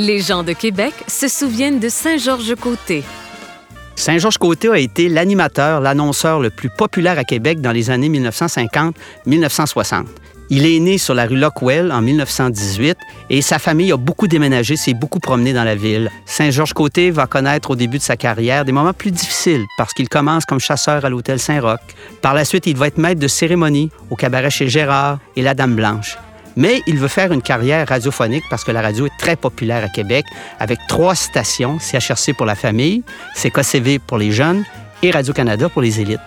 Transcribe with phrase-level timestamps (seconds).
[0.00, 3.02] Les gens de Québec se souviennent de Saint-Georges-Côté.
[3.96, 10.04] Saint-Georges-Côté a été l'animateur, l'annonceur le plus populaire à Québec dans les années 1950-1960.
[10.50, 12.96] Il est né sur la rue Lockwell en 1918
[13.28, 16.12] et sa famille a beaucoup déménagé, s'est beaucoup promené dans la ville.
[16.26, 20.44] Saint-Georges-Côté va connaître au début de sa carrière des moments plus difficiles parce qu'il commence
[20.44, 21.80] comme chasseur à l'hôtel Saint-Roch.
[22.22, 25.54] Par la suite, il va être maître de cérémonie au cabaret chez Gérard et la
[25.54, 26.16] Dame Blanche.
[26.56, 29.88] Mais il veut faire une carrière radiophonique parce que la radio est très populaire à
[29.88, 30.24] Québec,
[30.58, 33.02] avec trois stations, CHRC pour la famille,
[33.34, 34.64] CKCV pour les jeunes
[35.02, 36.20] et Radio-Canada pour les élites.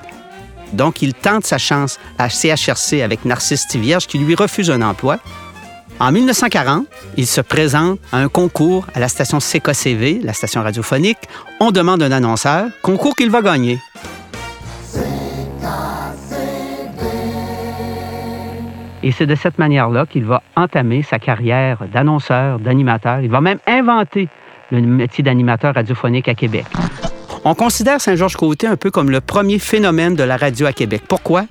[0.73, 5.20] Donc, il tente sa chance à CHRC avec Narcisse Tivierge, qui lui refuse un emploi.
[5.99, 11.20] En 1940, il se présente à un concours à la station CKCV, la station radiophonique.
[11.59, 13.79] On demande un annonceur, concours qu'il va gagner.
[19.03, 23.21] Et c'est de cette manière-là qu'il va entamer sa carrière d'annonceur, d'animateur.
[23.21, 24.29] Il va même inventer
[24.71, 26.65] le métier d'animateur radiophonique à Québec.
[27.43, 31.01] On considère Saint-Georges-Côté un peu comme le premier phénomène de la radio à Québec.
[31.07, 31.45] Pourquoi?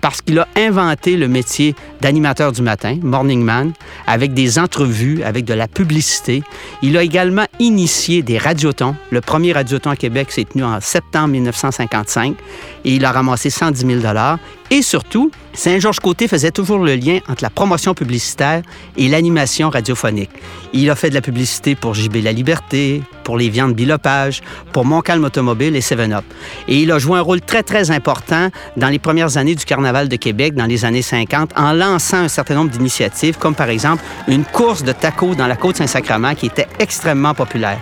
[0.00, 3.72] Parce qu'il a inventé le métier d'animateur du matin, Morning Man,
[4.06, 6.42] avec des entrevues, avec de la publicité.
[6.82, 8.96] Il a également initié des radiotons.
[9.10, 12.34] Le premier radioton à Québec s'est tenu en septembre 1955
[12.84, 14.00] et il a ramassé 110 000
[14.72, 18.62] Et surtout, Saint-Georges-Côté faisait toujours le lien entre la promotion publicitaire
[18.96, 20.30] et l'animation radiophonique.
[20.72, 24.84] Il a fait de la publicité pour JB La Liberté, pour les viandes Bilopage, pour
[24.84, 26.24] Montcalm Automobile et Seven Up.
[26.68, 30.08] Et il a joué un rôle très, très important dans les premières années du Carnaval
[30.08, 34.04] de Québec, dans les années 50, en lançant un certain nombre d'initiatives, comme par exemple
[34.28, 37.80] une course de tacos dans la côte Saint-Sacrement qui était extrêmement populaire.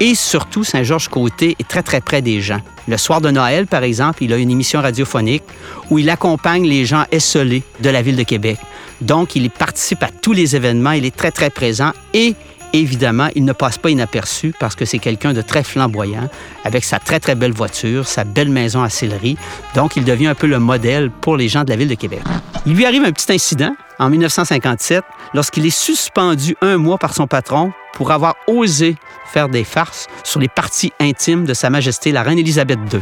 [0.00, 2.60] Et surtout, Saint-Georges-Côté est très, très près des gens.
[2.86, 5.42] Le soir de Noël, par exemple, il a une émission radiophonique
[5.90, 8.58] où il accompagne les gens esselés de la ville de Québec.
[9.00, 12.34] Donc, il participe à tous les événements, il est très, très présent et
[12.72, 16.28] évidemment, il ne passe pas inaperçu parce que c'est quelqu'un de très flamboyant,
[16.64, 19.36] avec sa très, très belle voiture, sa belle maison à Sillery.
[19.74, 22.20] Donc, il devient un peu le modèle pour les gens de la ville de Québec.
[22.66, 25.02] Il lui arrive un petit incident en 1957
[25.34, 28.96] lorsqu'il est suspendu un mois par son patron pour avoir osé
[29.28, 33.00] faire des farces sur les parties intimes de Sa Majesté la Reine Élisabeth II.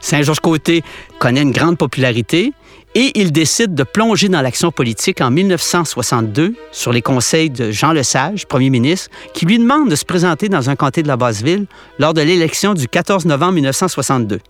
[0.00, 0.82] Saint-Georges-Côté
[1.18, 2.52] connaît une grande popularité
[2.94, 7.92] et il décide de plonger dans l'action politique en 1962 sur les conseils de Jean
[7.92, 11.66] Lesage, premier ministre, qui lui demande de se présenter dans un comté de la Basse-Ville
[11.98, 14.40] lors de l'élection du 14 novembre 1962.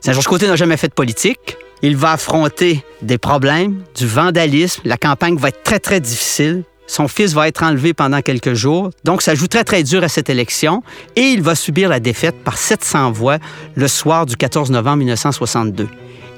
[0.00, 1.56] Saint-Georges-Côté n'a jamais fait de politique.
[1.80, 4.82] Il va affronter des problèmes, du vandalisme.
[4.84, 6.64] La campagne va être très, très difficile.
[6.86, 8.90] Son fils va être enlevé pendant quelques jours.
[9.04, 10.82] Donc, ça joue très, très dur à cette élection.
[11.16, 13.38] Et il va subir la défaite par 700 voix
[13.74, 15.88] le soir du 14 novembre 1962.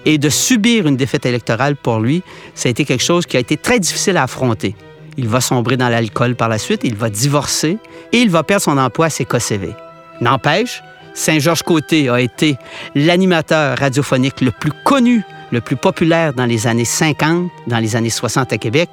[0.04, 2.22] Et de subir une défaite électorale pour lui,
[2.54, 4.76] ça a été quelque chose qui a été très difficile à affronter.
[5.16, 7.78] Il va sombrer dans l'alcool par la suite, il va divorcer
[8.12, 9.74] et il va perdre son emploi à CKCV.
[10.20, 10.82] N'empêche,
[11.14, 12.56] Saint-Georges-Côté a été
[12.94, 18.10] l'animateur radiophonique le plus connu, le plus populaire dans les années 50, dans les années
[18.10, 18.88] 60 à Québec,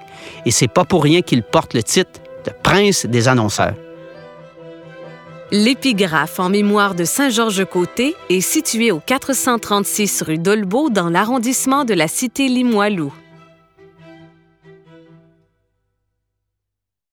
[0.45, 3.75] et c'est pas pour rien qu'il porte le titre de prince des annonceurs.
[5.51, 12.07] L'épigraphe en mémoire de Saint-Georges-Côté est située au 436 rue d'Olbeau dans l'arrondissement de la
[12.07, 13.13] cité Limoilou.